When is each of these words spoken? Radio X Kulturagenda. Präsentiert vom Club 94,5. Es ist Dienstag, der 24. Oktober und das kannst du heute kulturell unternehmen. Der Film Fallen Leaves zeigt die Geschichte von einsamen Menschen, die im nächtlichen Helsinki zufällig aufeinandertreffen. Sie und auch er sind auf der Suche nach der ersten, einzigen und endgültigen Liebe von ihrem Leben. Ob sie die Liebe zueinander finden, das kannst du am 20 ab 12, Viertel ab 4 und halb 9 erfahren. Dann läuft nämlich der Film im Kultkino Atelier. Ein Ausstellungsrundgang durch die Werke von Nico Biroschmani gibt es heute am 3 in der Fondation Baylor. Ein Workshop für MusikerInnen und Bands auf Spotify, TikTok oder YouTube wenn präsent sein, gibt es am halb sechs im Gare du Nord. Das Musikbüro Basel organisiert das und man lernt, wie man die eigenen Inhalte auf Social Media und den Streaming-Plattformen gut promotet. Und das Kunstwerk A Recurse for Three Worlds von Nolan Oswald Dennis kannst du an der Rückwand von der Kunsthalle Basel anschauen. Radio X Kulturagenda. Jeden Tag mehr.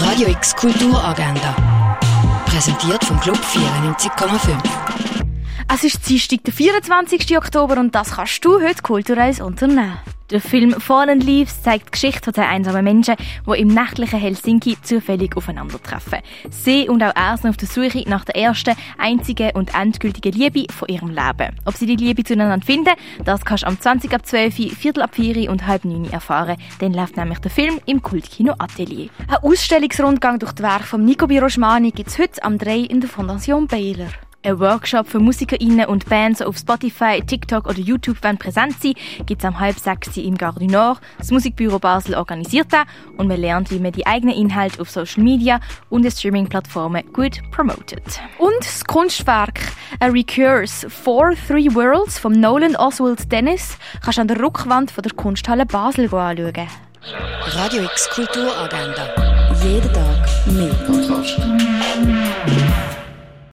Radio 0.00 0.28
X 0.28 0.54
Kulturagenda. 0.54 1.56
Präsentiert 2.46 3.04
vom 3.04 3.18
Club 3.18 3.36
94,5. 3.36 4.56
Es 5.74 5.82
ist 5.82 6.08
Dienstag, 6.08 6.44
der 6.44 6.52
24. 6.52 7.36
Oktober 7.36 7.78
und 7.78 7.92
das 7.92 8.12
kannst 8.12 8.44
du 8.44 8.62
heute 8.62 8.80
kulturell 8.80 9.42
unternehmen. 9.42 9.98
Der 10.30 10.42
Film 10.42 10.72
Fallen 10.72 11.20
Leaves 11.20 11.62
zeigt 11.62 11.86
die 11.86 11.90
Geschichte 11.92 12.34
von 12.34 12.44
einsamen 12.44 12.84
Menschen, 12.84 13.14
die 13.46 13.60
im 13.60 13.68
nächtlichen 13.68 14.20
Helsinki 14.20 14.76
zufällig 14.82 15.34
aufeinandertreffen. 15.34 16.18
Sie 16.50 16.86
und 16.86 17.02
auch 17.02 17.16
er 17.16 17.38
sind 17.38 17.48
auf 17.48 17.56
der 17.56 17.66
Suche 17.66 18.06
nach 18.06 18.26
der 18.26 18.36
ersten, 18.36 18.74
einzigen 18.98 19.52
und 19.52 19.74
endgültigen 19.74 20.32
Liebe 20.32 20.70
von 20.70 20.88
ihrem 20.88 21.08
Leben. 21.08 21.56
Ob 21.64 21.76
sie 21.76 21.86
die 21.86 21.96
Liebe 21.96 22.24
zueinander 22.24 22.62
finden, 22.62 22.92
das 23.24 23.42
kannst 23.42 23.62
du 23.62 23.68
am 23.68 23.80
20 23.80 24.12
ab 24.12 24.26
12, 24.26 24.76
Viertel 24.76 25.02
ab 25.02 25.14
4 25.14 25.50
und 25.50 25.66
halb 25.66 25.86
9 25.86 26.12
erfahren. 26.12 26.58
Dann 26.80 26.92
läuft 26.92 27.16
nämlich 27.16 27.38
der 27.38 27.50
Film 27.50 27.80
im 27.86 28.02
Kultkino 28.02 28.52
Atelier. 28.58 29.08
Ein 29.28 29.36
Ausstellungsrundgang 29.36 30.38
durch 30.38 30.52
die 30.52 30.62
Werke 30.62 30.84
von 30.84 31.06
Nico 31.06 31.26
Biroschmani 31.26 31.90
gibt 31.90 32.10
es 32.10 32.18
heute 32.18 32.42
am 32.42 32.58
3 32.58 32.80
in 32.80 33.00
der 33.00 33.08
Fondation 33.08 33.66
Baylor. 33.66 34.08
Ein 34.44 34.60
Workshop 34.60 35.08
für 35.08 35.18
MusikerInnen 35.18 35.86
und 35.86 36.08
Bands 36.08 36.40
auf 36.40 36.56
Spotify, 36.56 37.20
TikTok 37.20 37.66
oder 37.66 37.80
YouTube 37.80 38.18
wenn 38.22 38.38
präsent 38.38 38.80
sein, 38.80 38.94
gibt 39.26 39.42
es 39.42 39.44
am 39.44 39.58
halb 39.58 39.76
sechs 39.76 40.16
im 40.16 40.38
Gare 40.38 40.60
du 40.60 40.68
Nord. 40.68 41.00
Das 41.18 41.32
Musikbüro 41.32 41.80
Basel 41.80 42.14
organisiert 42.14 42.68
das 42.72 42.86
und 43.16 43.26
man 43.26 43.40
lernt, 43.40 43.72
wie 43.72 43.80
man 43.80 43.90
die 43.90 44.06
eigenen 44.06 44.36
Inhalte 44.36 44.80
auf 44.80 44.90
Social 44.90 45.24
Media 45.24 45.58
und 45.90 46.02
den 46.02 46.12
Streaming-Plattformen 46.12 47.12
gut 47.12 47.40
promotet. 47.50 48.20
Und 48.38 48.54
das 48.60 48.84
Kunstwerk 48.84 49.60
A 49.98 50.06
Recurse 50.06 50.88
for 50.88 51.32
Three 51.48 51.74
Worlds 51.74 52.20
von 52.20 52.32
Nolan 52.32 52.76
Oswald 52.76 53.32
Dennis 53.32 53.76
kannst 54.02 54.18
du 54.18 54.22
an 54.22 54.28
der 54.28 54.40
Rückwand 54.40 54.92
von 54.92 55.02
der 55.02 55.14
Kunsthalle 55.14 55.66
Basel 55.66 56.04
anschauen. 56.14 56.68
Radio 57.56 57.82
X 57.82 58.08
Kulturagenda. 58.10 59.08
Jeden 59.64 59.92
Tag 59.92 60.46
mehr. 60.46 62.27